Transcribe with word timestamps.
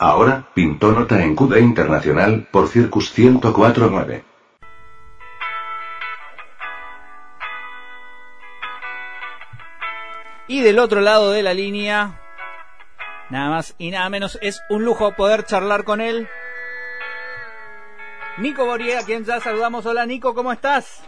Ahora, 0.00 0.46
pintó 0.54 0.92
nota 0.92 1.20
en 1.24 1.34
CUDA 1.34 1.58
Internacional, 1.58 2.46
por 2.52 2.68
Circus 2.68 3.12
1049. 3.18 4.24
Y 10.46 10.60
del 10.60 10.78
otro 10.78 11.00
lado 11.00 11.32
de 11.32 11.42
la 11.42 11.52
línea, 11.52 12.20
nada 13.28 13.50
más 13.50 13.74
y 13.76 13.90
nada 13.90 14.08
menos, 14.08 14.38
es 14.40 14.62
un 14.70 14.84
lujo 14.84 15.16
poder 15.16 15.44
charlar 15.44 15.82
con 15.82 16.00
él. 16.00 16.28
Nico 18.36 18.66
Borie, 18.66 18.96
a 18.96 19.02
quien 19.02 19.24
ya 19.24 19.40
saludamos. 19.40 19.84
Hola 19.84 20.06
Nico, 20.06 20.32
¿cómo 20.32 20.52
estás? 20.52 21.02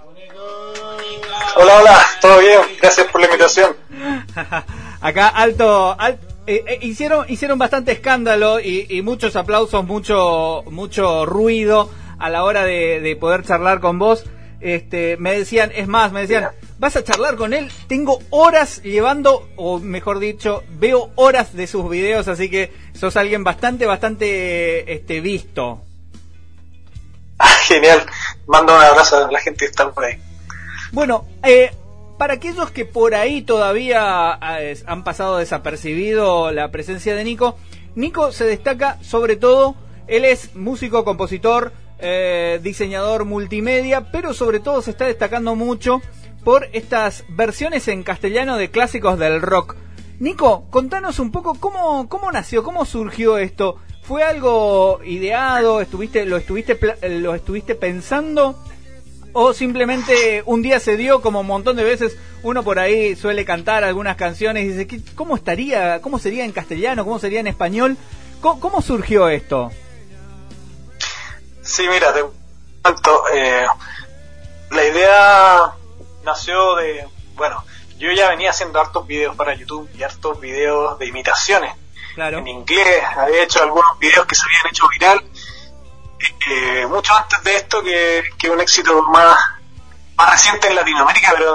Hola, 1.54 1.76
hola, 1.76 2.06
todo 2.20 2.40
bien, 2.40 2.60
gracias 2.82 3.06
por 3.06 3.20
la 3.20 3.28
invitación. 3.28 3.76
Acá 5.00 5.28
alto, 5.28 5.96
eh, 6.46 6.64
eh, 6.66 6.78
hicieron 6.82 7.26
hicieron 7.28 7.58
bastante 7.58 7.92
escándalo 7.92 8.60
y, 8.60 9.00
muchos 9.02 9.36
aplausos, 9.36 9.84
mucho 9.84 10.64
mucho 10.70 11.26
ruido 11.26 11.90
a 12.18 12.30
la 12.30 12.44
hora 12.44 12.64
de, 12.64 13.00
de 13.00 13.16
poder 13.16 13.44
charlar 13.44 13.80
con 13.80 13.98
vos. 13.98 14.24
Este, 14.60 15.16
me 15.16 15.38
decían, 15.38 15.72
es 15.74 15.88
más, 15.88 16.12
me 16.12 16.20
decían, 16.20 16.50
vas 16.78 16.96
a 16.96 17.04
charlar 17.04 17.36
con 17.36 17.54
él. 17.54 17.70
Tengo 17.86 18.18
horas 18.30 18.82
llevando, 18.82 19.48
o 19.56 19.78
mejor 19.78 20.18
dicho, 20.18 20.62
veo 20.78 21.10
horas 21.14 21.54
de 21.54 21.66
sus 21.66 21.88
videos, 21.88 22.28
así 22.28 22.50
que 22.50 22.72
sos 22.92 23.16
alguien 23.16 23.42
bastante, 23.42 23.86
bastante 23.86 24.92
este, 24.92 25.20
visto. 25.20 25.82
Genial. 27.66 28.04
Mando 28.46 28.76
un 28.76 28.82
abrazo 28.82 29.26
a 29.26 29.32
la 29.32 29.40
gente 29.40 29.60
que 29.60 29.70
está 29.70 29.90
por 29.90 30.04
ahí. 30.04 30.20
Bueno, 30.92 31.24
eh, 31.42 31.70
para 32.20 32.34
aquellos 32.34 32.70
que 32.70 32.84
por 32.84 33.14
ahí 33.14 33.40
todavía 33.40 34.38
eh, 34.58 34.78
han 34.84 35.04
pasado 35.04 35.38
desapercibido 35.38 36.52
la 36.52 36.70
presencia 36.70 37.14
de 37.14 37.24
Nico, 37.24 37.56
Nico 37.94 38.30
se 38.30 38.44
destaca 38.44 38.98
sobre 39.02 39.36
todo, 39.36 39.74
él 40.06 40.26
es 40.26 40.54
músico, 40.54 41.02
compositor, 41.02 41.72
eh, 41.98 42.60
diseñador 42.62 43.24
multimedia, 43.24 44.12
pero 44.12 44.34
sobre 44.34 44.60
todo 44.60 44.82
se 44.82 44.90
está 44.90 45.06
destacando 45.06 45.54
mucho 45.56 46.02
por 46.44 46.68
estas 46.74 47.24
versiones 47.30 47.88
en 47.88 48.02
castellano 48.02 48.58
de 48.58 48.70
clásicos 48.70 49.18
del 49.18 49.40
rock. 49.40 49.76
Nico, 50.18 50.66
contanos 50.68 51.20
un 51.20 51.32
poco 51.32 51.54
cómo, 51.54 52.06
cómo 52.10 52.30
nació, 52.30 52.62
cómo 52.62 52.84
surgió 52.84 53.38
esto. 53.38 53.76
¿Fue 54.02 54.24
algo 54.24 55.00
ideado? 55.06 55.80
¿Estuviste, 55.80 56.26
lo, 56.26 56.36
estuviste, 56.36 56.78
¿Lo 57.08 57.34
estuviste 57.34 57.74
pensando? 57.74 58.62
¿O 59.32 59.52
simplemente 59.52 60.42
un 60.46 60.62
día 60.62 60.80
se 60.80 60.96
dio 60.96 61.22
como 61.22 61.40
un 61.40 61.46
montón 61.46 61.76
de 61.76 61.84
veces 61.84 62.16
uno 62.42 62.62
por 62.62 62.78
ahí 62.78 63.16
suele 63.16 63.44
cantar 63.44 63.84
algunas 63.84 64.16
canciones 64.16 64.64
y 64.64 64.68
dice, 64.68 65.02
¿cómo 65.14 65.36
estaría, 65.36 66.00
cómo 66.00 66.18
sería 66.18 66.44
en 66.44 66.52
castellano, 66.52 67.04
cómo 67.04 67.18
sería 67.18 67.40
en 67.40 67.46
español? 67.46 67.96
¿Cómo, 68.40 68.80
surgió 68.80 69.28
esto? 69.28 69.70
Sí, 71.60 71.86
mira, 71.90 72.12
te 72.14 72.24
cuento, 72.82 73.24
eh, 73.34 73.66
la 74.70 74.84
idea 74.84 75.72
nació 76.24 76.74
de, 76.76 77.06
bueno, 77.34 77.62
yo 77.98 78.10
ya 78.12 78.30
venía 78.30 78.50
haciendo 78.50 78.80
hartos 78.80 79.06
videos 79.06 79.36
para 79.36 79.54
YouTube 79.54 79.90
y 79.94 80.02
hartos 80.02 80.40
videos 80.40 80.98
de 80.98 81.06
imitaciones. 81.06 81.74
Claro. 82.14 82.38
En 82.38 82.48
inglés, 82.48 83.04
había 83.14 83.42
hecho 83.42 83.62
algunos 83.62 83.98
videos 83.98 84.24
que 84.24 84.34
se 84.34 84.42
habían 84.44 84.66
hecho 84.68 84.88
viral, 84.88 85.22
eh, 86.48 86.86
mucho 86.86 87.14
antes 87.14 87.42
de 87.42 87.56
esto, 87.56 87.82
que, 87.82 88.22
que 88.38 88.50
un 88.50 88.60
éxito 88.60 89.02
más, 89.04 89.36
más 90.16 90.30
reciente 90.30 90.68
en 90.68 90.76
Latinoamérica, 90.76 91.32
pero 91.36 91.54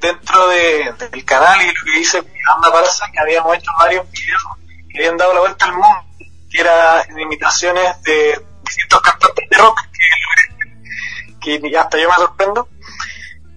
dentro 0.00 0.48
de, 0.48 0.92
del 1.10 1.24
canal 1.24 1.60
y 1.62 1.66
lo 1.66 1.84
que 1.84 1.98
dice 1.98 2.18
Anda 2.18 2.72
Parasa, 2.72 3.06
que 3.12 3.20
habíamos 3.20 3.56
hecho 3.56 3.70
varios 3.78 4.10
videos 4.10 4.42
que 4.90 4.98
habían 4.98 5.16
dado 5.16 5.34
la 5.34 5.40
vuelta 5.40 5.66
al 5.66 5.72
mundo, 5.72 6.04
que 6.50 6.60
eran 6.60 7.18
imitaciones 7.18 8.02
de 8.02 8.44
distintos 8.64 9.00
cantantes 9.00 9.48
de 9.48 9.56
rock, 9.58 9.80
que, 11.40 11.60
que 11.60 11.78
hasta 11.78 11.98
yo 11.98 12.08
me 12.08 12.14
sorprendo. 12.16 12.68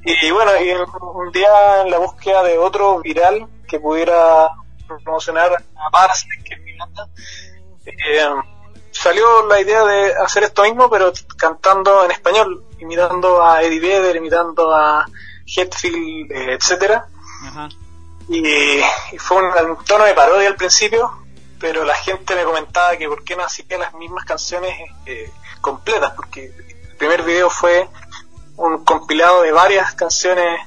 Y 0.03 0.29
bueno, 0.29 0.51
y 0.61 0.71
un 0.71 1.31
día 1.31 1.81
en 1.81 1.89
la 1.89 1.97
búsqueda 1.97 2.43
de 2.43 2.59
otro 2.59 2.99
viral 2.99 3.47
que 3.67 3.79
pudiera 3.79 4.49
promocionar 5.03 5.51
a 5.53 5.89
Parasite, 5.89 6.43
que 6.43 6.53
es 6.53 6.61
mi 6.61 6.77
eh, 7.85 8.29
salió 9.05 9.45
la 9.45 9.61
idea 9.61 9.85
de 9.85 10.15
hacer 10.15 10.41
esto 10.45 10.63
mismo, 10.63 10.89
pero 10.89 11.13
cantando 11.37 12.03
en 12.05 12.09
español, 12.09 12.65
imitando 12.79 13.45
a 13.45 13.61
Eddie 13.61 13.79
Vedder, 13.79 14.15
imitando 14.15 14.73
a 14.73 15.05
Hetfield, 15.45 16.31
eh, 16.31 16.53
etcétera. 16.55 17.05
Y, 18.27 18.81
fue 19.19 19.43
un, 19.43 19.77
tono 19.85 20.05
de 20.05 20.15
parodia 20.15 20.47
al 20.47 20.55
principio, 20.55 21.19
pero 21.59 21.83
la 21.83 21.93
gente 21.93 22.33
me 22.33 22.45
comentaba 22.45 22.97
que 22.97 23.07
por 23.07 23.23
qué 23.23 23.35
no 23.35 23.43
hacía 23.43 23.77
las 23.77 23.93
mismas 23.93 24.25
canciones 24.25 24.73
eh, 25.05 25.31
completas, 25.61 26.13
porque 26.15 26.45
el 26.45 26.95
primer 26.97 27.21
video 27.21 27.51
fue 27.51 27.87
un 28.57 28.83
compilado 28.83 29.43
de 29.43 29.51
varias 29.51 29.93
canciones, 29.93 30.61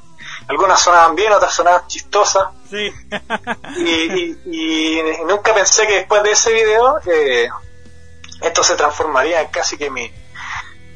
algunas 0.46 0.80
sonaban 0.80 1.16
bien, 1.16 1.32
otras 1.32 1.52
sonaban 1.52 1.88
chistosas. 1.88 2.50
Sí. 2.70 2.92
y, 4.46 5.02
nunca 5.26 5.52
pensé 5.52 5.88
que 5.88 5.94
después 5.94 6.22
de 6.22 6.30
ese 6.30 6.52
video 6.52 7.00
eh, 7.04 7.48
esto 8.40 8.62
se 8.62 8.76
transformaría 8.76 9.40
en 9.40 9.48
casi 9.48 9.76
que 9.76 9.90
mi, 9.90 10.12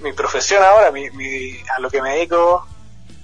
mi 0.00 0.12
profesión 0.12 0.62
ahora, 0.62 0.90
mi, 0.90 1.08
a 1.74 1.80
lo 1.80 1.90
que 1.90 2.02
me 2.02 2.14
dedico 2.14 2.66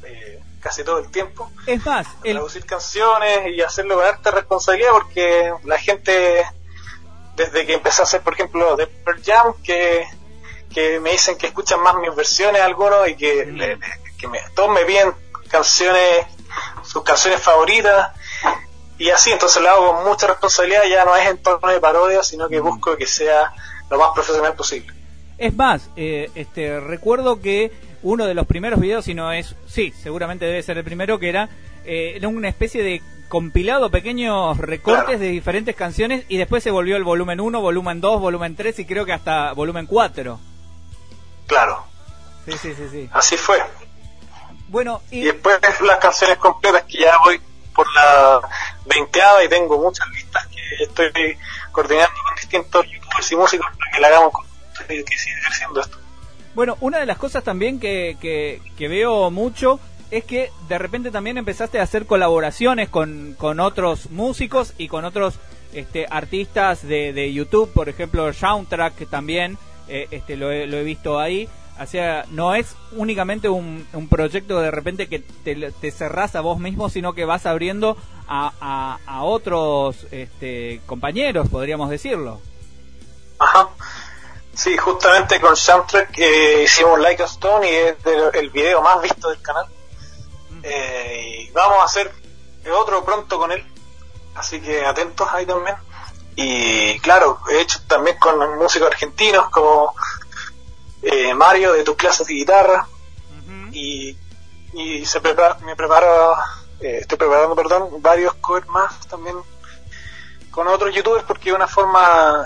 eh, 0.04 0.40
casi 0.60 0.84
todo 0.84 0.98
el 0.98 1.10
tiempo. 1.10 1.50
Es 1.66 1.84
más, 1.84 2.06
el... 2.24 2.36
producir 2.36 2.64
canciones 2.66 3.52
y 3.54 3.60
hacerlo 3.62 3.96
con 3.96 4.06
alta 4.06 4.30
responsabilidad 4.30 4.90
porque 4.92 5.52
la 5.64 5.78
gente, 5.78 6.44
desde 7.36 7.66
que 7.66 7.74
empecé 7.74 8.02
a 8.02 8.04
hacer, 8.04 8.22
por 8.22 8.34
ejemplo, 8.34 8.76
The 8.76 8.86
Pearl 8.86 9.22
Jam, 9.24 9.54
que 9.62 10.06
que 10.72 11.00
me 11.00 11.12
dicen 11.12 11.36
que 11.36 11.46
escuchan 11.46 11.80
más 11.82 11.96
mis 11.96 12.14
versiones 12.14 12.62
algunos 12.62 13.08
y 13.08 13.16
que, 13.16 13.46
me, 13.46 14.40
todos 14.54 14.70
me 14.70 14.84
piden 14.84 15.14
canciones, 15.48 16.26
sus 16.82 17.02
canciones 17.02 17.40
favoritas 17.40 18.10
y 18.98 19.10
así, 19.10 19.30
entonces 19.30 19.62
lo 19.62 19.70
hago 19.70 19.94
con 19.94 20.04
mucha 20.04 20.26
responsabilidad, 20.26 20.82
ya 20.84 21.04
no 21.04 21.14
es 21.16 21.28
en 21.28 21.42
torno 21.42 21.68
de 21.68 21.80
parodia, 21.80 22.22
sino 22.22 22.48
que 22.48 22.60
busco 22.60 22.96
que 22.96 23.06
sea 23.06 23.52
lo 23.90 23.98
más 23.98 24.10
profesional 24.14 24.54
posible. 24.54 24.92
Es 25.38 25.54
más, 25.54 25.90
eh, 25.96 26.30
este 26.34 26.80
recuerdo 26.80 27.40
que 27.40 27.70
uno 28.02 28.26
de 28.26 28.34
los 28.34 28.46
primeros 28.46 28.80
videos, 28.80 29.04
si 29.04 29.14
no 29.14 29.32
es, 29.32 29.54
sí, 29.66 29.92
seguramente 30.02 30.44
debe 30.44 30.62
ser 30.62 30.78
el 30.78 30.84
primero, 30.84 31.18
que 31.18 31.28
era, 31.28 31.48
eh, 31.84 32.20
una 32.26 32.48
especie 32.48 32.82
de 32.82 33.02
compilado 33.28 33.90
pequeños 33.90 34.56
recortes 34.58 35.20
de 35.20 35.28
diferentes 35.28 35.76
canciones 35.76 36.24
y 36.28 36.38
después 36.38 36.62
se 36.62 36.70
volvió 36.70 36.96
el 36.96 37.04
volumen 37.04 37.40
1, 37.40 37.60
volumen 37.60 38.00
2, 38.00 38.20
volumen 38.20 38.56
3 38.56 38.78
y 38.80 38.84
creo 38.84 39.04
que 39.04 39.12
hasta 39.12 39.52
volumen 39.52 39.86
4. 39.86 40.40
Claro. 41.46 41.84
Sí, 42.46 42.52
sí, 42.52 42.74
sí, 42.74 42.88
sí. 42.90 43.10
Así 43.12 43.36
fue. 43.36 43.62
Bueno, 44.68 45.02
y... 45.10 45.22
después 45.22 45.58
las 45.82 45.98
canciones 45.98 46.38
completas 46.38 46.84
que 46.84 46.98
ya 46.98 47.16
voy 47.24 47.40
por 47.74 47.86
la 47.94 48.40
veinteada 48.86 49.44
y 49.44 49.48
tengo 49.48 49.78
muchas 49.78 50.08
listas 50.10 50.46
que 50.48 50.84
estoy 50.84 51.38
coordinando 51.70 52.14
con 52.26 52.34
distintos 52.36 52.86
y 53.30 53.36
músicos 53.36 53.66
para 53.78 53.90
que 53.90 54.00
la 54.00 54.08
hagamos 54.08 54.32
con 54.32 54.44
que 54.86 55.04
siga 55.16 55.36
creciendo 55.46 55.80
esto. 55.80 55.98
Bueno, 56.54 56.76
una 56.80 56.98
de 56.98 57.06
las 57.06 57.18
cosas 57.18 57.44
también 57.44 57.78
que, 57.78 58.16
que, 58.20 58.88
veo 58.88 59.30
mucho 59.30 59.80
es 60.10 60.24
que 60.24 60.50
de 60.68 60.78
repente 60.78 61.10
también 61.10 61.36
empezaste 61.38 61.78
a 61.78 61.82
hacer 61.82 62.06
colaboraciones 62.06 62.88
con, 62.88 63.34
con 63.38 63.60
otros 63.60 64.10
músicos 64.10 64.72
y 64.78 64.88
con 64.88 65.04
otros 65.04 65.34
este, 65.72 66.06
artistas 66.10 66.86
de, 66.86 67.12
de 67.12 67.32
YouTube, 67.32 67.72
por 67.72 67.88
ejemplo, 67.88 68.32
Soundtrack 68.32 69.08
también, 69.08 69.58
eh, 69.88 70.08
este, 70.10 70.36
lo, 70.36 70.50
he, 70.50 70.66
lo 70.66 70.78
he 70.78 70.84
visto 70.84 71.18
ahí. 71.18 71.48
O 71.80 71.86
sea, 71.86 72.24
no 72.30 72.56
es 72.56 72.74
únicamente 72.92 73.48
un, 73.48 73.86
un 73.92 74.08
proyecto 74.08 74.60
de 74.60 74.72
repente 74.72 75.06
que 75.06 75.20
te, 75.20 75.70
te, 75.70 75.90
cerrás 75.92 76.34
a 76.34 76.40
vos 76.40 76.58
mismo, 76.58 76.90
sino 76.90 77.12
que 77.12 77.24
vas 77.24 77.46
abriendo 77.46 77.96
a, 78.26 78.98
a, 79.06 79.22
otros 79.22 80.06
este, 80.10 80.80
compañeros, 80.86 81.48
podríamos 81.48 81.88
decirlo. 81.88 82.40
Sí, 84.68 84.76
justamente 84.76 85.40
con 85.40 85.56
Soundtrack 85.56 86.18
eh, 86.18 86.64
hicimos 86.64 87.00
Like 87.00 87.22
a 87.22 87.26
Stone 87.26 87.66
y 87.66 87.74
es 87.74 87.96
el 88.34 88.50
video 88.50 88.82
más 88.82 89.00
visto 89.00 89.30
del 89.30 89.40
canal. 89.40 89.64
Eh, 90.62 91.46
y 91.48 91.50
vamos 91.52 91.78
a 91.78 91.84
hacer 91.84 92.12
otro 92.78 93.02
pronto 93.02 93.38
con 93.38 93.50
él. 93.50 93.64
Así 94.34 94.60
que 94.60 94.84
atentos 94.84 95.26
ahí 95.32 95.46
también. 95.46 95.74
Y 96.36 97.00
claro, 97.00 97.40
he 97.50 97.62
hecho 97.62 97.80
también 97.86 98.18
con 98.18 98.58
músicos 98.58 98.88
argentinos 98.88 99.48
como 99.48 99.94
eh, 101.00 101.32
Mario 101.32 101.72
de 101.72 101.82
tus 101.82 101.96
clases 101.96 102.26
de 102.26 102.34
guitarra. 102.34 102.86
Y, 103.72 104.14
y 104.74 105.06
se 105.06 105.22
prepara, 105.22 105.54
me 105.64 105.76
preparo, 105.76 106.34
estoy 106.78 107.16
preparando, 107.16 107.56
perdón, 107.56 108.02
varios 108.02 108.34
covers 108.34 108.68
más 108.68 109.06
también 109.08 109.36
con 110.50 110.68
otros 110.68 110.94
youtubers 110.94 111.24
porque 111.24 111.48
es 111.48 111.54
una 111.54 111.68
forma 111.68 112.44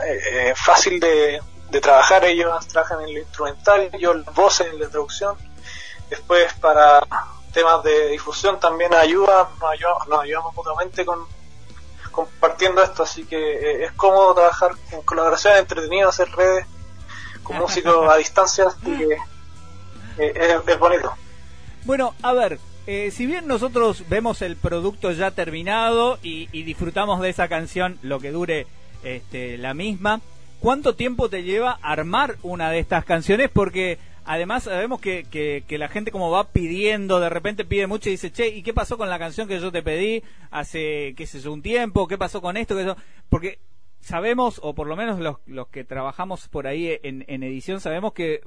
fácil 0.55 1.01
de, 1.01 1.41
de 1.73 1.81
trabajar. 1.81 2.25
Ellos 2.25 2.69
trabajan 2.69 3.01
en 3.03 3.15
lo 3.15 3.21
instrumental, 3.21 3.91
yo 3.99 4.15
las 4.15 4.33
voces 4.35 4.69
en 4.69 4.79
la 4.79 4.89
traducción. 4.89 5.37
Después 6.09 6.53
para 6.55 7.03
temas 7.53 7.83
de 7.83 8.09
difusión 8.09 8.61
también 8.61 8.95
ayuda, 8.95 9.49
nos 9.61 9.71
ayudamos, 9.71 10.09
nos 10.09 10.21
ayudamos 10.23 10.55
mutuamente 10.55 11.05
con 11.05 11.27
compartiendo 12.11 12.83
esto, 12.83 13.05
así 13.05 13.25
que 13.25 13.39
eh, 13.39 13.85
es 13.85 13.93
cómodo 13.93 14.35
trabajar 14.35 14.73
en 14.91 15.01
colaboración, 15.01 15.57
entretenido, 15.57 16.11
hacer 16.11 16.31
redes 16.31 16.67
con 17.43 17.57
músicos 17.57 18.07
a 18.11 18.17
distancia, 18.17 18.67
así 18.67 18.99
que 18.99 19.17
eh, 20.19 20.61
es, 20.67 20.79
bonito. 20.79 21.15
Bueno, 21.85 22.15
a 22.23 22.35
ver, 22.35 22.59
si 22.85 23.25
bien 23.25 23.47
nosotros 23.47 24.05
vemos 24.11 24.43
el 24.43 24.57
producto 24.57 25.11
ya 25.13 25.31
terminado 25.31 26.19
y, 26.23 26.47
disfrutamos 26.65 27.23
de 27.23 27.31
esa 27.31 27.49
canción 27.49 27.99
lo 28.03 28.21
que 28.21 28.31
dure 28.31 28.67
este, 29.03 29.57
la 29.57 29.73
misma, 29.73 30.21
¿cuánto 30.63 30.95
tiempo 30.95 31.29
te 31.29 31.43
lleva 31.43 31.79
armar 31.83 32.37
una 32.43 32.71
de 32.71 32.79
estas 32.79 33.05
canciones? 33.05 33.51
Porque 33.51 33.99
además 34.25 34.63
sabemos 34.63 35.01
que, 35.01 35.65
la 35.69 35.89
gente 35.89 36.13
como 36.13 36.31
va 36.31 36.53
pidiendo, 36.53 37.19
de 37.19 37.29
repente 37.29 37.65
pide 37.65 37.89
mucho 37.89 38.09
y 38.09 38.13
dice, 38.13 38.31
che, 38.31 38.47
¿y 38.47 38.63
qué 38.63 38.73
pasó 38.73 38.97
con 38.97 39.11
la 39.11 39.19
canción 39.19 39.49
que 39.49 39.59
yo 39.59 39.73
te 39.73 39.83
pedí 39.83 40.23
hace, 40.53 41.15
qué 41.17 41.27
sé 41.27 41.41
yo, 41.41 41.53
un 41.53 41.63
tiempo? 41.63 42.07
¿Qué 42.07 42.17
pasó 42.17 42.41
con 42.41 42.57
esto? 42.57 42.79
eso? 42.79 42.97
Porque 43.29 43.59
sabemos, 44.01 44.61
o 44.63 44.73
por 44.73 44.87
lo 44.87 44.95
menos 44.95 45.19
los, 45.19 45.39
los 45.47 45.67
que 45.67 45.83
trabajamos 45.83 46.47
por 46.47 46.69
ahí 46.69 46.97
en, 47.03 47.25
en 47.27 47.43
edición, 47.43 47.81
sabemos 47.81 48.13
que 48.13 48.41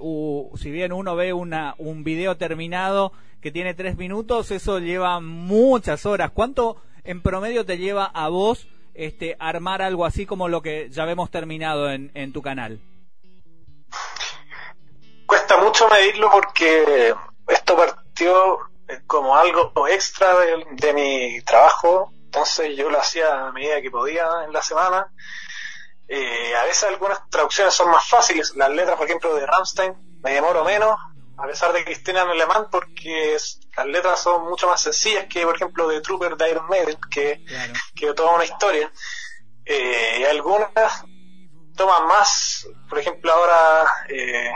si 0.55 0.71
bien 0.71 0.93
uno 0.93 1.17
ve 1.17 1.33
una, 1.33 1.75
un 1.77 2.05
video 2.05 2.37
terminado 2.37 3.11
que 3.41 3.51
tiene 3.51 3.73
tres 3.73 3.97
minutos, 3.97 4.51
eso 4.51 4.79
lleva 4.79 5.19
muchas 5.19 6.05
horas. 6.05 6.31
¿Cuánto 6.31 6.77
en 7.03 7.21
promedio 7.21 7.65
te 7.65 7.77
lleva 7.77 8.05
a 8.05 8.29
vos 8.29 8.67
este, 8.95 9.35
armar 9.39 9.81
algo 9.81 10.05
así 10.05 10.25
como 10.25 10.47
lo 10.47 10.61
que 10.61 10.89
ya 10.89 11.05
vemos 11.05 11.29
terminado 11.29 11.91
en, 11.91 12.11
en 12.13 12.33
tu 12.33 12.41
canal? 12.41 12.79
Cuesta 15.25 15.57
mucho 15.57 15.87
medirlo 15.89 16.29
porque 16.31 17.13
esto 17.47 17.75
partió 17.75 18.59
como 19.07 19.35
algo 19.35 19.87
extra 19.87 20.27
de, 20.71 20.93
mi 20.93 21.41
trabajo, 21.41 22.11
entonces 22.25 22.75
yo 22.77 22.89
lo 22.89 22.99
hacía 22.99 23.47
a 23.47 23.51
medida 23.51 23.81
que 23.81 23.91
podía 23.91 24.25
en 24.45 24.53
la 24.53 24.61
semana. 24.61 25.11
Eh, 26.07 26.55
a 26.55 26.63
veces 26.65 26.83
algunas 26.83 27.27
traducciones 27.29 27.73
son 27.73 27.89
más 27.89 28.07
fáciles, 28.07 28.55
las 28.55 28.69
letras, 28.69 28.95
por 28.97 29.07
ejemplo, 29.07 29.35
de 29.35 29.45
Rammstein, 29.45 30.19
me 30.21 30.33
demoro 30.33 30.63
menos, 30.63 30.99
a 31.37 31.47
pesar 31.47 31.73
de 31.73 31.83
que 31.83 31.93
estén 31.93 32.17
en 32.17 32.27
alemán, 32.27 32.67
porque 32.71 33.37
las 33.75 33.85
letras 33.87 34.21
son 34.21 34.45
mucho 34.45 34.67
más 34.67 34.81
sencillas 34.81 35.25
que, 35.25 35.43
por 35.43 35.55
ejemplo, 35.55 35.87
de 35.87 36.01
Trooper 36.01 36.37
de 36.37 36.49
Iron 36.51 36.67
Maiden, 36.67 36.97
que, 37.11 37.43
que 37.95 38.13
toda 38.13 38.35
una 38.35 38.45
historia. 38.45 38.91
Eh, 39.65 40.19
y 40.21 40.23
algunas 40.25 41.03
toman 41.75 42.07
más, 42.07 42.67
por 42.89 42.99
ejemplo, 42.99 43.31
ahora 43.33 43.85
eh, 44.09 44.51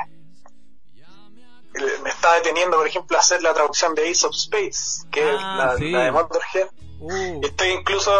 me 2.01 2.09
está 2.09 2.35
deteniendo, 2.35 2.77
por 2.77 2.87
ejemplo, 2.87 3.17
a 3.17 3.19
hacer 3.19 3.41
la 3.41 3.53
traducción 3.53 3.93
de 3.95 4.09
Ace 4.09 4.25
of 4.25 4.35
Space, 4.35 5.07
que 5.11 5.21
es 5.21 5.39
ah, 5.41 5.75
la, 5.79 6.03
de 6.03 6.11
Motorhead. 6.11 6.69
Uh. 6.99 7.41
Estoy 7.43 7.69
incluso 7.69 8.11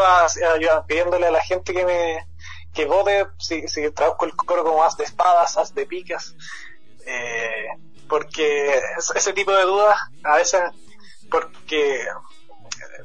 pidiéndole 0.88 1.28
a 1.28 1.32
la 1.32 1.42
gente 1.42 1.74
que 1.74 1.86
me 1.86 2.26
que 2.74 2.86
vote 2.86 3.28
si, 3.40 3.68
si 3.68 3.90
traduzco 3.92 4.26
el 4.26 4.36
coro 4.36 4.64
como 4.64 4.84
as 4.84 4.96
de 4.96 5.04
espadas, 5.04 5.58
as 5.58 5.74
de 5.74 5.86
picas. 5.86 6.36
Eh, 7.06 7.68
porque 8.10 8.82
ese 9.16 9.34
tipo 9.34 9.52
de 9.52 9.64
dudas 9.64 9.98
a 10.24 10.36
veces 10.36 10.62
porque 11.30 12.06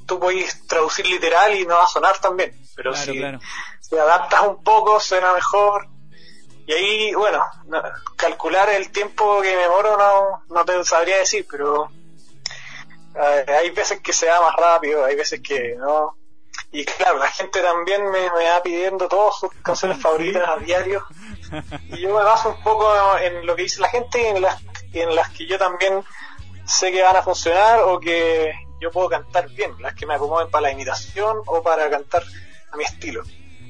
tú 0.07 0.19
puedes 0.19 0.67
traducir 0.67 1.07
literal 1.07 1.55
y 1.55 1.67
no 1.67 1.77
va 1.77 1.85
a 1.85 1.89
sonar 1.89 2.19
también 2.19 2.59
pero 2.75 2.97
si, 2.97 3.23
si, 3.81 3.97
adaptas 3.97 4.43
un 4.43 4.65
poco 4.65 4.99
suena 4.99 5.33
mejor. 5.33 5.87
Y 6.67 6.73
ahí 6.73 7.15
bueno 7.15 7.45
calcular 8.17 8.71
el 8.71 8.91
tiempo 8.91 9.41
que 9.43 9.55
me 9.55 9.69
moro 9.69 9.97
no, 9.97 10.43
no 10.49 10.65
te 10.65 10.83
sabría 10.85 11.19
decir 11.19 11.47
pero 11.49 11.91
eh, 13.15 13.45
hay 13.61 13.71
veces 13.71 14.01
que 14.01 14.13
se 14.13 14.27
da 14.27 14.41
más 14.41 14.57
rápido 14.57 15.05
hay 15.05 15.15
veces 15.15 15.41
que 15.41 15.77
no. 15.77 16.17
Y 16.73 16.85
claro 16.85 17.19
la 17.19 17.29
gente 17.29 17.61
también 17.61 18.11
me, 18.11 18.31
me 18.31 18.49
va 18.49 18.63
pidiendo 18.63 19.07
todas 19.09 19.39
sus 19.39 19.53
canciones 19.63 19.99
favoritas 20.03 20.49
a 20.49 20.57
diario. 20.57 21.05
Y 21.91 22.01
yo 22.01 22.09
me 22.09 22.25
baso 22.25 22.49
un 22.49 22.63
poco 22.63 22.91
en 23.19 23.47
lo 23.47 23.55
que 23.55 23.63
dice 23.63 23.81
la 23.81 23.91
gente 23.91 24.23
y 24.23 24.27
en 24.27 24.43
las 24.43 24.61
en 25.01 25.15
las 25.15 25.31
que 25.31 25.47
yo 25.47 25.59
también 25.59 26.03
sé 26.67 26.93
que 26.93 27.03
van 27.03 27.17
a 27.17 27.23
funcionar 27.23 27.81
o 27.81 28.01
que 28.01 28.53
yo 28.81 28.91
puedo 28.91 29.09
cantar 29.09 29.49
bien, 29.51 29.73
las 29.81 29.95
que 29.95 30.07
me 30.07 30.15
acomoden 30.15 30.51
para 30.51 30.63
la 30.63 30.73
imitación 30.73 31.39
o 31.47 31.63
para 31.63 31.89
cantar 31.91 32.23
a 32.73 32.77
mi 32.77 32.85
estilo. 32.85 33.23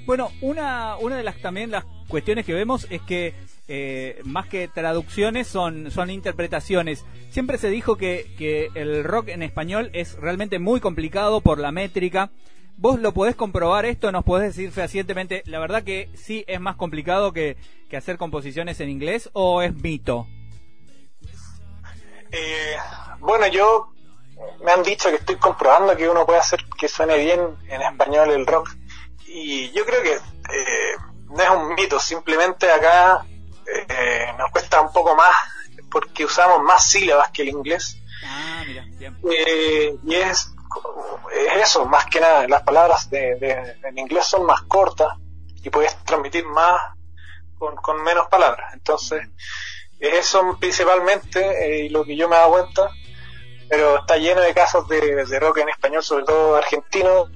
Bueno, 0.06 0.30
una, 0.40 0.96
una 0.96 1.16
de 1.16 1.22
las 1.22 1.40
también 1.40 1.70
las 1.70 1.84
cuestiones 2.08 2.44
que 2.44 2.52
vemos 2.52 2.86
es 2.90 3.00
que 3.02 3.34
eh, 3.66 4.20
más 4.24 4.46
que 4.46 4.68
traducciones 4.68 5.46
son, 5.46 5.90
son 5.90 6.10
interpretaciones. 6.10 7.04
Siempre 7.30 7.56
se 7.56 7.70
dijo 7.70 7.96
que, 7.96 8.34
que 8.36 8.68
el 8.74 9.04
rock 9.04 9.28
en 9.28 9.42
español 9.42 9.90
es 9.94 10.14
realmente 10.16 10.58
muy 10.58 10.80
complicado 10.80 11.40
por 11.40 11.58
la 11.58 11.72
métrica. 11.72 12.30
¿Vos 12.76 13.00
lo 13.00 13.12
podés 13.12 13.36
comprobar 13.36 13.86
esto? 13.86 14.12
¿Nos 14.12 14.24
podés 14.24 14.54
decir 14.54 14.72
fehacientemente, 14.72 15.42
la 15.46 15.60
verdad 15.60 15.84
que 15.84 16.10
sí 16.14 16.44
es 16.48 16.60
más 16.60 16.76
complicado 16.76 17.32
que, 17.32 17.56
que 17.88 17.96
hacer 17.96 18.18
composiciones 18.18 18.80
en 18.80 18.90
inglés 18.90 19.30
o 19.32 19.62
es 19.62 19.74
mito? 19.74 20.26
Eh, 22.36 22.76
bueno, 23.20 23.46
yo 23.46 23.92
me 24.64 24.72
han 24.72 24.82
dicho 24.82 25.08
que 25.08 25.16
estoy 25.16 25.36
comprobando 25.36 25.96
que 25.96 26.08
uno 26.08 26.26
puede 26.26 26.40
hacer 26.40 26.64
que 26.76 26.88
suene 26.88 27.16
bien 27.18 27.56
en 27.68 27.82
español 27.82 28.30
el 28.30 28.46
rock. 28.46 28.70
Y 29.26 29.70
yo 29.70 29.84
creo 29.84 30.02
que 30.02 30.14
eh, 30.14 30.96
no 31.28 31.42
es 31.42 31.50
un 31.50 31.74
mito, 31.74 32.00
simplemente 32.00 32.70
acá 32.70 33.24
eh, 33.88 34.32
nos 34.36 34.50
cuesta 34.50 34.80
un 34.80 34.92
poco 34.92 35.14
más 35.14 35.34
porque 35.90 36.24
usamos 36.24 36.60
más 36.62 36.84
sílabas 36.84 37.30
que 37.30 37.42
el 37.42 37.50
inglés. 37.50 37.98
Ah, 38.24 38.64
eh, 39.30 39.94
y 40.04 40.14
es, 40.14 40.52
eso, 41.56 41.86
más 41.86 42.06
que 42.06 42.20
nada, 42.20 42.48
las 42.48 42.62
palabras 42.62 43.08
de, 43.10 43.76
en 43.82 43.98
inglés 43.98 44.26
son 44.26 44.44
más 44.44 44.62
cortas 44.62 45.08
y 45.62 45.70
puedes 45.70 45.96
transmitir 46.04 46.44
más 46.46 46.80
con, 47.56 47.76
con 47.76 48.02
menos 48.02 48.26
palabras. 48.28 48.74
Entonces, 48.74 49.28
eso 50.00 50.56
principalmente, 50.58 51.86
eh, 51.86 51.90
lo 51.90 52.04
que 52.04 52.16
yo 52.16 52.28
me 52.28 52.36
he 52.36 52.38
dado 52.38 52.52
cuenta, 52.52 52.90
pero 53.68 53.98
está 53.98 54.16
lleno 54.16 54.40
de 54.40 54.54
casos 54.54 54.86
de, 54.88 55.24
rock 55.40 55.58
en 55.58 55.68
español, 55.68 56.02
sobre 56.02 56.24
todo 56.24 56.56
argentinos, 56.56 57.30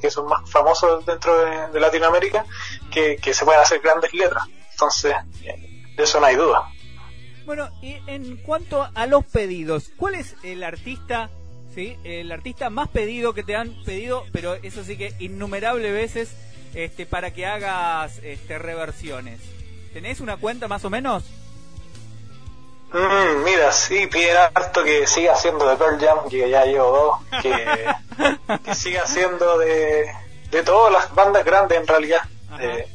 que 0.00 0.10
son 0.10 0.26
más 0.26 0.48
famosos 0.48 1.04
dentro 1.04 1.36
de, 1.70 1.80
Latinoamérica, 1.80 2.44
que, 2.90 3.18
se 3.34 3.44
pueden 3.44 3.60
hacer 3.60 3.80
grandes 3.80 4.12
letras. 4.14 4.44
Entonces, 4.72 5.14
de 5.42 6.02
eso 6.02 6.20
no 6.20 6.26
hay 6.26 6.36
duda. 6.36 6.68
Bueno, 7.44 7.68
y 7.82 7.98
en 8.06 8.36
cuanto 8.38 8.88
a 8.94 9.06
los 9.06 9.24
pedidos, 9.24 9.90
¿cuál 9.96 10.14
es 10.14 10.36
el 10.44 10.62
artista, 10.62 11.28
sí, 11.74 11.96
el 12.04 12.30
artista 12.30 12.70
más 12.70 12.88
pedido 12.88 13.34
que 13.34 13.42
te 13.42 13.56
han 13.56 13.74
pedido, 13.84 14.24
pero 14.32 14.54
eso 14.54 14.84
sí 14.84 14.96
que 14.96 15.12
innumerables 15.18 15.92
veces, 15.92 16.36
este, 16.74 17.04
para 17.04 17.32
que 17.32 17.46
hagas 17.46 18.18
este, 18.22 18.58
reversiones? 18.58 19.40
¿Tenés 19.92 20.20
una 20.20 20.36
cuenta 20.36 20.68
más 20.68 20.84
o 20.84 20.90
menos? 20.90 21.24
Mm, 22.92 23.42
mira, 23.42 23.72
sí, 23.72 24.06
piden 24.06 24.36
harto 24.36 24.84
que 24.84 25.06
siga 25.06 25.32
haciendo 25.32 25.66
de 25.66 25.76
Pearl 25.76 25.98
Jam, 25.98 26.28
que 26.28 26.50
ya 26.50 26.64
llevo 26.64 27.20
dos, 27.30 27.42
que, 27.42 28.74
siga 28.74 29.02
haciendo 29.04 29.58
de, 29.58 30.12
de 30.50 30.62
todas 30.62 30.92
las 30.92 31.14
bandas 31.14 31.42
grandes 31.44 31.78
en 31.78 31.86
realidad, 31.86 32.22
de, 32.58 32.86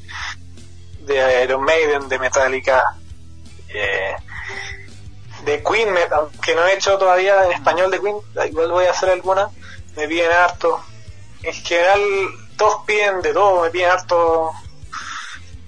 de, 1.02 1.44
Iron 1.44 1.64
Maiden, 1.64 2.08
de 2.10 2.20
Metallica, 2.20 2.96
eh, 3.70 4.16
de 5.46 5.64
Queen, 5.64 5.90
aunque 6.12 6.54
no 6.54 6.68
he 6.68 6.76
hecho 6.76 7.00
todavía 7.00 7.46
en 7.46 7.54
español 7.54 7.90
de 7.90 8.00
Queen, 8.00 8.18
igual 8.48 8.72
voy 8.72 8.86
a 8.86 8.92
hacer 8.92 9.10
alguna, 9.10 9.50
me 9.96 10.08
piden 10.08 10.32
harto. 10.32 10.80
En 11.42 11.54
general, 11.54 12.02
todos 12.56 12.84
piden 12.86 13.22
de 13.22 13.34
todo, 13.34 13.64
me 13.64 13.72
piden 13.72 13.90
harto 13.90 14.52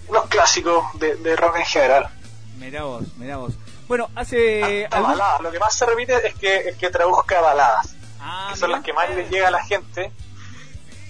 unos 0.07 0.25
clásicos 0.27 0.85
de, 0.99 1.15
de 1.15 1.35
rock 1.35 1.57
en 1.57 1.65
general. 1.65 2.09
Mira 2.57 2.83
vos, 2.83 3.03
mira 3.17 3.37
vos. 3.37 3.53
Bueno, 3.89 4.07
hace. 4.15 4.87
Lo 5.41 5.51
que 5.51 5.57
más 5.57 5.73
se 5.73 5.85
repite 5.87 6.27
es 6.27 6.35
que, 6.35 6.57
es 6.69 6.77
que 6.77 6.91
traduzca 6.91 7.41
baladas. 7.41 7.95
Ah, 8.21 8.49
que 8.51 8.59
son 8.59 8.71
las 8.71 8.83
que 8.83 8.93
más 8.93 9.09
le 9.09 9.27
llega 9.27 9.47
a 9.47 9.51
la 9.51 9.63
gente. 9.63 10.11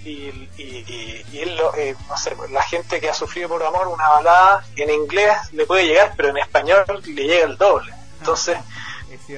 Y, 0.05 0.29
y, 0.57 1.25
y, 1.29 1.39
él 1.39 1.59
eh, 1.75 1.93
no 2.07 2.15
sé, 2.15 2.37
la 2.51 2.63
gente 2.63 3.01
que 3.01 3.09
ha 3.09 3.13
sufrido 3.13 3.49
por 3.49 3.61
amor 3.61 3.89
una 3.89 4.07
balada 4.07 4.63
en 4.77 4.89
inglés 4.91 5.35
le 5.51 5.65
puede 5.65 5.87
llegar, 5.87 6.13
pero 6.15 6.29
en 6.29 6.37
español 6.37 6.85
le 7.05 7.23
llega 7.25 7.45
el 7.45 7.57
doble. 7.57 7.93
Entonces, 8.19 8.57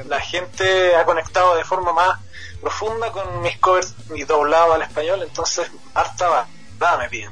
la 0.05 0.21
gente 0.21 0.95
ha 0.95 1.03
conectado 1.03 1.55
de 1.55 1.63
forma 1.63 1.93
más 1.93 2.19
profunda 2.61 3.11
con 3.11 3.41
mis 3.41 3.57
covers 3.57 3.95
y 4.15 4.23
doblado 4.23 4.73
al 4.73 4.83
español, 4.83 5.23
entonces 5.23 5.67
harta 5.95 6.45
balada 6.79 7.03
me 7.03 7.09
piden. 7.09 7.31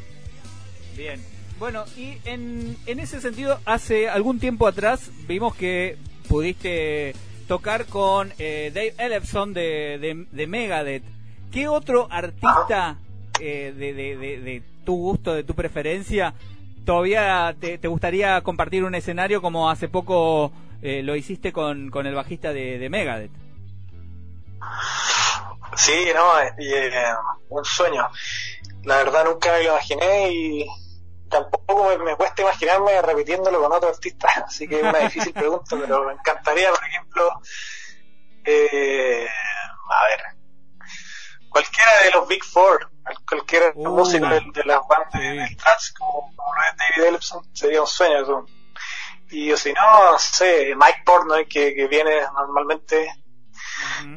Bien. 0.96 1.29
Bueno, 1.60 1.84
y 1.98 2.18
en, 2.24 2.78
en 2.86 3.00
ese 3.00 3.20
sentido, 3.20 3.60
hace 3.66 4.08
algún 4.10 4.40
tiempo 4.40 4.66
atrás 4.66 5.12
vimos 5.28 5.54
que 5.56 5.98
pudiste 6.30 7.14
tocar 7.50 7.86
con 7.86 8.32
eh, 8.40 8.72
Dave 8.74 8.94
Ellefson 8.98 9.54
de, 9.54 10.26
de, 10.32 10.48
Megadeth. 10.48 11.04
¿Qué 11.52 11.68
otro 11.68 12.08
artista 12.10 12.96
eh, 13.42 13.74
de, 13.76 13.94
de, 13.94 14.64
tu 14.86 14.96
gusto, 14.96 15.34
de 15.34 15.44
tu 15.44 15.54
preferencia, 15.54 16.34
todavía 16.86 17.54
te, 17.60 17.86
gustaría 17.90 18.40
compartir 18.42 18.86
un 18.86 18.96
escenario 18.96 19.42
como 19.42 19.70
hace 19.70 19.90
poco 19.90 20.54
eh, 20.82 21.04
lo 21.04 21.18
hiciste 21.18 21.52
con, 21.52 21.90
con 21.90 22.08
el 22.08 22.16
bajista 22.16 22.54
de, 22.54 22.88
Megadeth? 22.90 23.32
Sí, 25.76 26.06
no, 26.16 26.24
un 27.50 27.66
sueño. 27.66 28.08
la 28.84 28.98
verdad 28.98 29.26
nunca 29.26 29.52
me 29.52 29.64
lo 29.64 29.72
imaginé 29.72 30.32
y 30.32 30.66
tampoco 31.30 31.98
me, 31.98 32.16
cuesta 32.16 32.42
imaginarme 32.42 33.02
repitiéndolo 33.02 33.62
con 33.62 33.72
otro 33.72 33.90
artista, 33.90 34.28
así 34.46 34.68
que 34.68 34.78
es 34.78 34.84
una 34.84 35.00
difícil 35.00 35.34
pregunta, 35.34 35.78
pero 35.80 36.06
me 36.06 36.14
encantaría, 36.14 36.70
por 36.72 36.86
ejemplo, 36.86 37.42
eh, 38.44 39.28
a 39.90 40.08
ver, 40.08 40.40
cualquiera 41.50 41.92
de 42.04 42.12
los 42.12 42.28
Big 42.28 42.44
Four, 42.44 42.92
cualquiera 43.28 43.72
de 43.72 43.84
los 43.84 43.94
uh, 43.94 43.96
músicos 43.96 44.30
de, 44.30 44.64
las 44.66 44.82
bandas 44.88 45.22
de 45.22 45.56
trance 45.56 45.94
como, 45.98 46.32
lo 46.38 46.62
es 46.62 46.78
David 46.78 47.10
Ellison, 47.10 47.56
sería 47.56 47.82
un 47.82 47.88
sueño. 47.88 48.24
Eso. 48.24 48.46
Y 49.32 49.56
si 49.58 49.74
no, 49.74 50.12
no 50.12 50.20
sé, 50.20 50.74
Mike 50.76 51.04
Portnoy 51.06 51.48
que, 51.48 51.76
que 51.76 51.88
viene 51.88 52.22
normalmente 52.34 53.12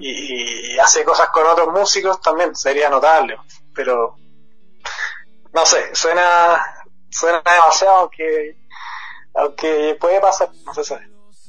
y, 0.00 0.78
hace 0.78 1.04
cosas 1.04 1.28
con 1.28 1.46
otros 1.46 1.68
músicos 1.68 2.20
también 2.20 2.54
sería 2.54 2.88
notable, 2.88 3.38
pero 3.74 4.16
no 5.52 5.66
sé, 5.66 5.94
suena 5.94 6.60
suena 7.12 7.42
demasiado 7.44 7.96
aunque 8.00 8.56
aunque 9.34 9.96
puede 10.00 10.20
pasar, 10.20 10.50
no 10.64 10.74
se. 10.74 10.98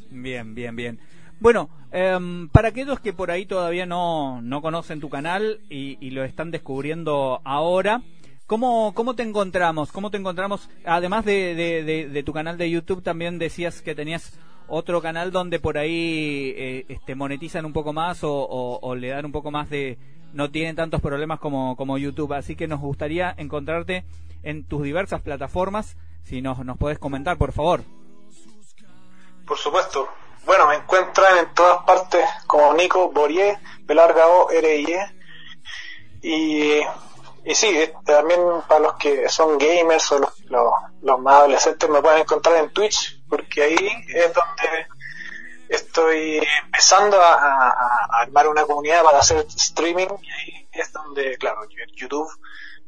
Bien, 0.10 0.56
bien, 0.56 0.76
bien. 0.76 1.00
Bueno, 1.40 1.70
em, 1.92 2.48
para 2.50 2.70
aquellos 2.70 3.00
que 3.00 3.14
por 3.14 3.32
ahí 3.32 3.46
todavía 3.46 3.86
no, 3.86 4.42
no 4.42 4.62
conocen 4.62 5.02
tu 5.02 5.10
canal 5.10 5.60
y, 5.70 6.10
lo 6.12 6.24
están 6.24 6.52
descubriendo 6.52 7.42
ahora, 7.44 8.02
¿cómo, 8.46 8.94
¿cómo 8.96 9.16
te 9.16 9.24
encontramos? 9.24 9.92
¿Cómo 9.92 10.10
te 10.12 10.18
encontramos? 10.18 10.70
Además 10.86 11.26
de, 11.26 11.54
de, 12.10 12.24
tu 12.24 12.32
canal 12.32 12.58
de 12.58 12.70
YouTube, 12.70 13.04
también 13.04 13.40
decías 13.40 13.82
que 13.82 13.96
tenías 13.96 14.40
otro 14.68 15.02
canal 15.02 15.32
donde 15.32 15.60
por 15.60 15.78
ahí 15.78 16.54
eh, 16.56 16.86
este, 16.88 17.16
monetizan 17.16 17.66
un 17.66 17.74
poco 17.74 17.92
más 17.92 18.20
o, 18.22 18.96
le 18.98 19.10
dan 19.10 19.26
un 19.26 19.32
poco 19.32 19.52
más 19.52 19.70
de... 19.70 19.98
no 20.34 20.52
tienen 20.52 20.76
tantos 20.76 21.02
problemas 21.02 21.40
como, 21.40 21.76
como 21.78 21.98
YouTube. 21.98 22.34
Así 22.34 22.56
que 22.56 22.68
nos 22.68 22.80
gustaría 22.80 23.34
encontrarte 23.38 24.06
en 24.44 24.66
tus 24.66 24.84
diversas 24.84 25.22
plataformas. 25.22 25.96
Si 26.24 26.42
nos, 26.42 26.60
nos 26.60 26.78
podés 26.78 27.00
comentar, 27.00 27.38
por 27.38 27.52
favor. 27.52 27.82
Por 29.46 29.58
supuesto. 29.58 30.10
Bueno, 30.46 30.68
me 30.68 30.76
encuentran 30.76 31.38
en 31.38 31.54
todas 31.54 31.84
partes 31.86 32.26
como 32.48 32.74
Nico 32.74 33.12
Borie, 33.12 33.58
Belarga 33.84 34.28
O, 34.28 34.50
R 34.52 34.78
I 34.78 34.86
E. 34.86 35.16
Y, 36.22 36.82
y 37.46 37.56
sí, 37.56 37.68
eh, 37.68 37.94
también 38.06 38.40
para 38.68 38.82
los 38.82 38.94
que 38.96 39.30
son 39.30 39.58
gamers 39.58 40.12
o 40.12 40.20
los, 40.20 40.32
los, 41.02 41.20
más 41.20 41.36
adolescentes 41.36 41.90
me 41.90 42.02
pueden 42.02 42.22
encontrar 42.22 42.58
en 42.58 42.72
Twitch, 42.72 43.22
porque 43.30 43.64
ahí 43.64 44.06
es 44.08 44.34
donde 44.34 44.88
estoy 45.70 46.42
empezando 46.66 47.22
a, 47.22 48.20
armar 48.22 48.48
una 48.48 48.64
comunidad 48.64 49.04
para 49.04 49.20
hacer 49.20 49.46
streaming 49.56 50.08
y 50.22 50.32
ahí 50.32 50.68
es 50.72 50.92
donde, 50.92 51.38
claro, 51.38 51.62
YouTube 51.96 52.30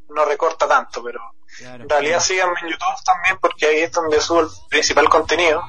no 0.09 0.25
recorta 0.25 0.67
tanto, 0.67 1.03
pero 1.03 1.19
en 1.59 1.89
realidad 1.89 2.19
síganme 2.19 2.59
en 2.61 2.69
YouTube 2.69 3.03
también 3.03 3.37
porque 3.39 3.65
ahí 3.65 3.79
es 3.79 3.91
donde 3.91 4.19
subo 4.21 4.41
el 4.41 4.47
principal 4.69 5.09
contenido. 5.09 5.63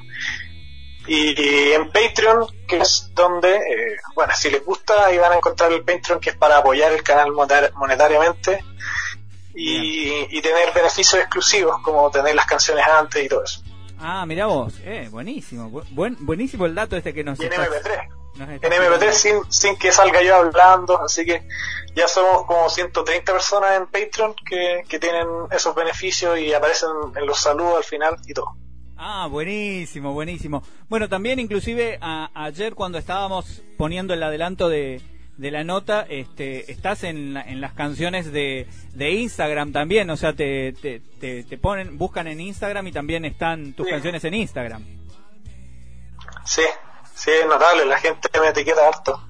Y 1.09 1.73
en 1.73 1.93
Patreon, 1.93 2.47
que 2.67 2.79
es 2.79 3.11
donde, 3.15 3.55
eh, 3.55 3.97
bueno, 4.17 4.35
si 4.35 4.51
les 4.51 4.65
gusta, 4.65 5.07
ahí 5.07 5.19
van 5.19 5.33
a 5.33 5.37
encontrar 5.37 5.73
el 5.73 5.85
Patreon, 5.85 6.19
que 6.19 6.31
es 6.31 6.37
para 6.37 6.59
apoyar 6.59 6.91
el 6.91 7.05
canal 7.05 7.31
monetariamente 7.31 8.65
y, 9.55 10.41
tener 10.43 10.73
beneficios 10.73 11.21
exclusivos, 11.21 11.81
como 11.83 12.11
tener 12.11 12.35
las 12.35 12.47
canciones 12.47 12.85
antes 12.87 13.25
y 13.25 13.29
todo 13.29 13.45
eso. 13.45 13.63
Ah, 13.99 14.25
mira 14.27 14.47
vos, 14.47 14.75
eh, 14.85 15.09
buenísimo, 15.11 15.71
buen, 15.91 16.17
buenísimo 16.21 16.67
el 16.67 16.75
dato 16.75 16.97
este 16.97 17.15
que 17.15 17.25
nos... 17.25 17.41
Y 17.41 17.45
en 17.45 17.53
MP3, 17.53 18.09
en 18.39 18.61
MP3 18.61 19.13
sin, 19.13 19.53
sin 19.53 19.77
que 19.77 19.91
salga 19.91 20.23
yo 20.23 20.37
hablando, 20.37 21.01
así 21.01 21.25
que 21.25 21.47
ya 21.95 22.07
somos 22.07 22.45
como 22.45 22.69
130 22.69 23.33
personas 23.33 23.77
en 23.77 23.87
Patreon 23.87 24.35
que, 24.49 24.83
que 24.89 24.99
tienen 24.99 25.27
esos 25.51 25.75
beneficios 25.75 26.39
y 26.39 26.53
aparecen 26.53 26.91
en 27.15 27.27
los 27.27 27.41
saludos 27.41 27.79
al 27.79 27.85
final 27.85 28.17
y 28.27 28.35
todo. 28.35 28.57
Ah, 28.99 29.29
buenísimo, 29.31 30.13
buenísimo. 30.13 30.63
Bueno, 30.89 31.09
también 31.09 31.39
inclusive 31.39 31.99
ayer 32.01 32.75
cuando 32.75 32.99
estábamos 32.99 33.63
poniendo 33.77 34.15
el 34.15 34.23
adelanto 34.23 34.69
de, 34.69 35.03
de 35.37 35.51
la 35.51 35.65
nota, 35.65 36.07
este, 36.09 36.71
estás 36.71 37.05
en, 37.05 37.37
en 37.37 37.61
las 37.61 37.73
canciones 37.75 38.33
de, 38.33 38.67
de 38.95 39.11
Instagram 39.13 39.73
también, 39.73 40.09
o 40.11 40.17
sea, 40.17 40.33
te, 40.33 40.73
te, 40.73 41.01
te, 41.21 41.59
ponen, 41.59 41.99
buscan 41.99 42.27
en 42.27 42.41
Instagram 42.41 42.87
y 42.87 42.93
también 42.93 43.25
están 43.25 43.75
tus 43.75 43.87
canciones 43.87 44.25
en 44.25 44.35
Instagram. 44.35 44.83
Sí, 46.45 46.63
sí, 47.15 47.31
es 47.31 47.47
notable, 47.47 47.85
la 47.85 47.99
gente 47.99 48.29
me 48.41 48.49
etiqueta 48.49 48.89
harto. 48.89 49.21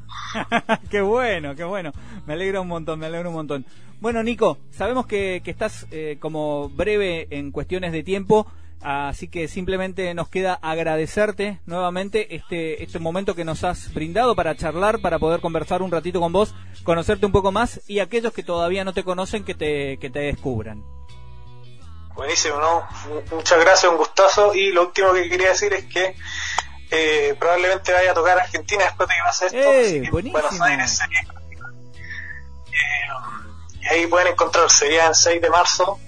qué 0.90 1.00
bueno, 1.00 1.54
qué 1.54 1.64
bueno. 1.64 1.92
Me 2.26 2.34
alegra 2.34 2.60
un 2.60 2.68
montón, 2.68 2.98
me 2.98 3.06
alegra 3.06 3.28
un 3.28 3.34
montón. 3.34 3.66
Bueno, 4.00 4.22
Nico, 4.22 4.58
sabemos 4.70 5.06
que, 5.06 5.40
que 5.42 5.50
estás 5.50 5.86
eh, 5.90 6.18
como 6.20 6.68
breve 6.68 7.26
en 7.30 7.50
cuestiones 7.50 7.92
de 7.92 8.02
tiempo. 8.02 8.46
Así 8.83 9.28
que 9.28 9.49
simplemente 9.49 10.12
nos 10.14 10.28
queda 10.28 10.54
agradecerte 10.62 11.61
nuevamente 11.66 12.37
este, 12.37 12.83
este 12.83 12.99
momento 12.99 13.35
que 13.35 13.45
nos 13.45 13.64
has 13.64 13.92
brindado 13.92 14.37
para 14.37 14.54
charlar, 14.54 15.00
para 15.00 15.18
poder 15.18 15.40
conversar 15.40 15.83
un 15.83 15.90
ratito 15.90 16.21
con 16.21 16.33
vos, 16.33 16.54
conocerte 16.85 17.26
un 17.26 17.33
poco 17.33 17.50
más 17.52 17.80
y 17.88 18.00
aquellos 18.00 18.33
que 18.33 18.42
todavía 18.42 18.85
no 18.85 18.92
te 18.92 19.02
conocen 19.02 19.45
que 19.45 19.54
te, 19.54 19.99
que 19.99 20.11
te 20.11 20.21
descubran. 20.21 20.85
Buenísimo, 22.14 22.59
¿no? 22.59 22.88
Muchas 23.30 23.61
gracias, 23.61 23.90
un 23.90 23.99
gustazo. 23.99 24.54
Y 24.54 24.73
lo 24.73 24.87
último 24.87 25.12
que 25.12 25.28
quería 25.28 25.49
decir 25.49 25.73
es 25.75 25.85
que 25.85 26.16
eh, 26.90 27.37
probablemente 27.38 27.92
vaya 27.92 28.12
a 28.12 28.14
tocar 28.14 28.38
Argentina 28.38 28.85
después 28.85 29.09
de 29.09 29.14
que 29.14 29.21
pase 29.23 29.47
esto. 29.47 29.59
Eh, 29.59 30.09
buenísimo. 30.11 30.40
Buenos 30.40 30.61
Aires 30.62 31.00
eh, 32.76 33.09
y 33.83 33.87
ahí 33.87 34.06
pueden 34.06 34.28
encontrar, 34.28 34.71
sería 34.71 35.09
el 35.09 35.14
6 35.14 35.40
de 35.40 35.50
marzo. 35.50 36.00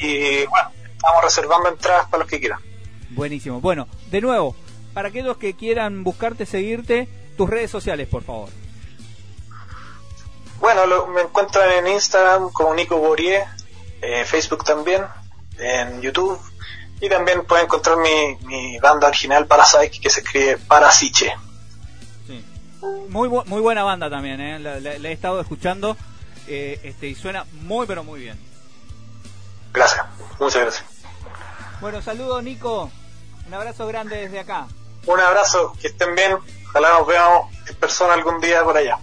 Y 0.00 0.46
bueno, 0.46 0.72
estamos 1.00 1.24
reservando 1.24 1.68
entradas 1.70 2.06
para 2.08 2.22
los 2.22 2.30
que 2.30 2.38
quieran. 2.38 2.60
Buenísimo. 3.10 3.60
Bueno, 3.60 3.88
de 4.10 4.20
nuevo, 4.20 4.54
para 4.92 5.08
aquellos 5.08 5.38
que 5.38 5.54
quieran 5.54 6.04
buscarte, 6.04 6.44
seguirte, 6.44 7.08
tus 7.38 7.48
redes 7.48 7.70
sociales, 7.70 8.06
por 8.06 8.22
favor. 8.22 8.50
Bueno, 10.60 11.06
me 11.06 11.22
encuentran 11.22 11.72
en 11.72 11.86
Instagram 11.94 12.50
como 12.52 12.74
Nico 12.74 12.98
Borie, 12.98 13.42
eh, 14.02 14.24
Facebook 14.26 14.62
también, 14.62 15.02
en 15.58 16.02
YouTube, 16.02 16.38
y 17.00 17.08
también 17.08 17.46
pueden 17.46 17.64
encontrar 17.64 17.96
mi, 17.96 18.78
banda 18.78 19.08
original 19.08 19.46
Parasite, 19.46 20.00
que 20.02 20.10
se 20.10 20.20
escribe 20.20 20.58
Parasiche. 20.58 21.32
Sí. 22.26 22.44
Muy, 23.08 23.30
muy 23.30 23.60
buena 23.62 23.84
banda 23.84 24.10
también, 24.10 24.38
¿eh? 24.38 24.58
la, 24.58 24.76
he 24.76 25.12
estado 25.12 25.40
escuchando 25.40 25.96
eh, 26.46 26.78
este, 26.82 27.06
y 27.06 27.14
suena 27.14 27.46
muy, 27.62 27.86
pero 27.86 28.04
muy 28.04 28.20
bien. 28.20 28.38
Gracias, 29.72 30.04
muchas 30.38 30.60
gracias. 30.60 30.89
Bueno, 31.80 32.02
saludos 32.02 32.42
Nico, 32.42 32.90
un 33.46 33.54
abrazo 33.54 33.86
grande 33.86 34.16
desde 34.16 34.40
acá. 34.40 34.66
Un 35.06 35.18
abrazo, 35.18 35.72
que 35.80 35.88
estén 35.88 36.14
bien, 36.14 36.36
ojalá 36.68 36.98
nos 36.98 37.06
veamos 37.06 37.50
en 37.66 37.74
persona 37.76 38.12
algún 38.12 38.38
día 38.40 38.62
por 38.62 38.76
allá. 38.76 38.98